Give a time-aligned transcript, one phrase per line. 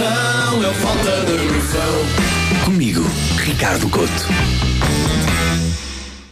[0.00, 2.64] noção, é falta de noção.
[2.64, 3.04] Comigo,
[3.38, 4.59] Ricardo Couto.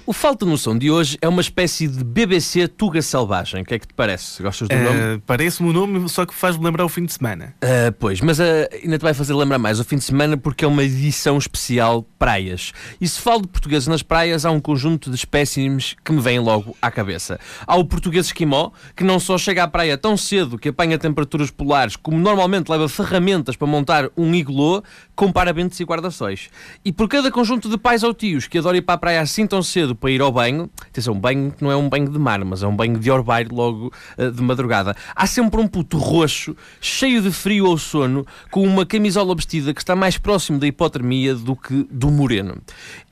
[0.09, 3.61] O Falta de Noção de hoje é uma espécie de BBC Tuga Selvagem.
[3.61, 4.43] O que é que te parece?
[4.43, 5.17] Gostas do nome?
[5.17, 7.55] Uh, Parece-me o nome, só que faz-me lembrar o fim de semana.
[7.63, 8.43] Uh, pois, mas uh,
[8.83, 12.07] ainda te vai fazer lembrar mais o fim de semana porque é uma edição especial
[12.19, 12.73] praias.
[12.99, 16.39] E se falo de portugueses nas praias, há um conjunto de espécimes que me vêm
[16.39, 17.39] logo à cabeça.
[17.67, 21.51] Há o português esquimó, que não só chega à praia tão cedo que apanha temperaturas
[21.51, 24.83] polares, como normalmente leva ferramentas para montar um iglô,
[25.15, 26.49] com parabentes e guarda-sóis.
[26.83, 29.47] E por cada conjunto de pais ou tios que adora ir para a praia assim
[29.47, 32.19] tão cedo para ir ao banho, atenção, um banho que não é um banho de
[32.19, 34.97] mar, mas é um banho de orbeiro logo uh, de madrugada.
[35.15, 39.81] Há sempre um puto roxo, cheio de frio ou sono, com uma camisola vestida que
[39.81, 42.59] está mais próximo da hipotermia do que do moreno.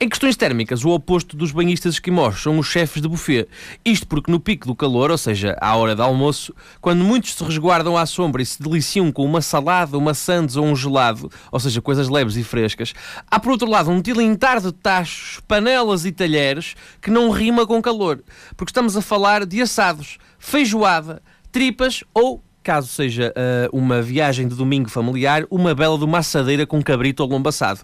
[0.01, 3.47] Em questões térmicas, o oposto dos banhistas esquimós são os chefes de buffet.
[3.85, 7.45] Isto porque no pico do calor, ou seja, à hora de almoço, quando muitos se
[7.45, 11.61] resguardam à sombra e se deliciam com uma salada, uma sandes ou um gelado, ou
[11.61, 12.93] seja, coisas leves e frescas,
[13.31, 17.76] há por outro lado um tilintar de tachos, panelas e talheres que não rima com
[17.83, 18.23] calor,
[18.57, 24.57] porque estamos a falar de assados, feijoada, tripas ou caso seja uh, uma viagem de
[24.57, 27.81] domingo familiar, uma bela de uma assadeira com cabrito ou lombo assado.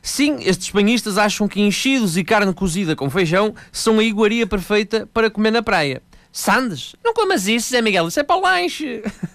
[0.00, 5.08] Sim, estes banhistas acham que enchidos e carne cozida com feijão são a iguaria perfeita
[5.12, 6.00] para comer na praia.
[6.30, 6.94] Sandes?
[7.04, 9.02] Não comas isso, Zé Miguel, isso é para o lanche.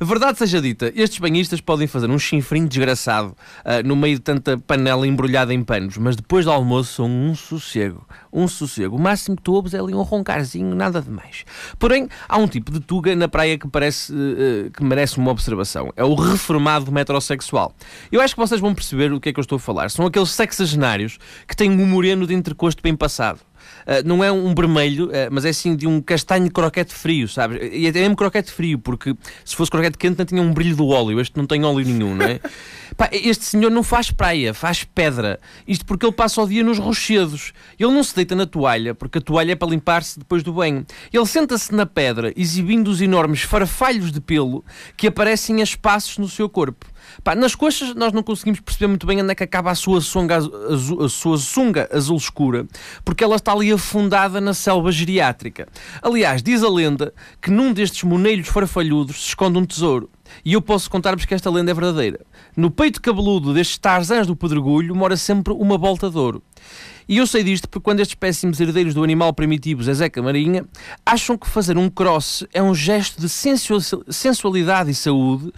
[0.00, 4.56] Verdade seja dita, estes banhistas podem fazer um chinfrim desgraçado uh, no meio de tanta
[4.56, 8.06] panela embrulhada em panos, mas depois do almoço são um sossego.
[8.32, 8.94] Um sossego.
[8.94, 11.44] O máximo que tu ouves é ali um roncarzinho, nada de mais.
[11.80, 15.92] Porém, há um tipo de tuga na praia que parece uh, que merece uma observação.
[15.96, 17.74] É o reformado metrosexual.
[18.12, 19.90] Eu acho que vocês vão perceber o que é que eu estou a falar.
[19.90, 23.40] São aqueles sexagenários que têm um moreno de entrecosto bem passado.
[23.86, 27.58] Uh, não é um vermelho, uh, mas é assim de um castanho croquete frio, sabes?
[27.72, 30.88] E é mesmo croquete frio, porque se fosse croquete quente não tinha um brilho do
[30.88, 31.20] óleo.
[31.20, 32.40] Este não tem óleo nenhum, não é?
[32.96, 35.38] Pá, este senhor não faz praia, faz pedra.
[35.66, 37.52] Isto porque ele passa o dia nos rochedos.
[37.78, 40.84] Ele não se deita na toalha, porque a toalha é para limpar-se depois do banho.
[41.12, 44.64] Ele senta-se na pedra, exibindo os enormes farfalhos de pelo
[44.96, 46.86] que aparecem a espaços no seu corpo.
[47.22, 50.00] Pá, nas coxas nós não conseguimos perceber muito bem onde é que acaba a sua
[50.00, 52.66] sunga azul, a sua sunga azul escura,
[53.04, 55.68] porque ela está ali afundada na selva geriátrica.
[56.02, 60.10] Aliás, diz a lenda que num destes monelhos farfalhudos se esconde um tesouro.
[60.44, 62.20] E eu posso contar-vos que esta lenda é verdadeira.
[62.56, 66.42] No peito cabeludo destes tarzãs do pedregulho mora sempre uma volta de ouro.
[67.08, 70.66] E eu sei disto porque quando estes péssimos herdeiros do animal primitivo Zezé Camarinha
[71.06, 73.28] acham que fazer um cross é um gesto de
[74.10, 75.50] sensualidade e saúde,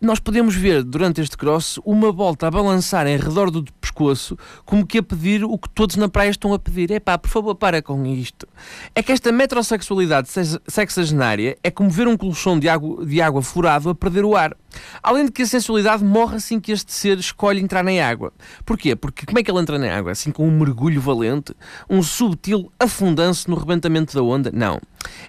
[0.00, 4.86] nós podemos ver durante este cross uma volta a balançar em redor do pescoço, como
[4.86, 6.90] que a pedir o que todos na praia estão a pedir.
[6.90, 8.46] É pá, por favor, para com isto.
[8.94, 10.28] É que esta metrosexualidade
[10.68, 14.56] sexagenária é como ver um colchão de água, de água furado a perder o ar.
[15.02, 18.32] Além de que a sensualidade morre assim que este ser escolhe entrar na água.
[18.64, 18.94] Porquê?
[18.96, 20.12] Porque como é que ele entra na água?
[20.12, 21.54] Assim com um mergulho valente?
[21.88, 24.50] Um subtil afundance no rebentamento da onda?
[24.52, 24.80] Não.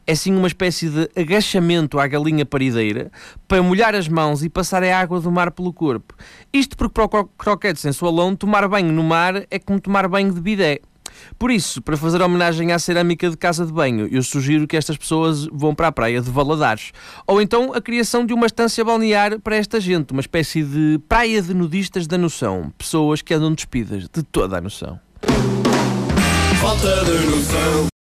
[0.05, 3.11] É sim uma espécie de agachamento à galinha parideira
[3.47, 6.15] para molhar as mãos e passar a água do mar pelo corpo.
[6.51, 10.41] Isto porque para o croquete sensualão tomar banho no mar é como tomar banho de
[10.41, 10.79] bidé.
[11.37, 14.97] Por isso, para fazer homenagem à cerâmica de casa de banho, eu sugiro que estas
[14.97, 16.91] pessoas vão para a praia de Valadares.
[17.25, 21.41] Ou então a criação de uma estância balnear para esta gente, uma espécie de praia
[21.41, 22.71] de nudistas da noção.
[22.77, 24.99] Pessoas que andam despidas de toda a noção.
[26.61, 27.96] Falta de noção.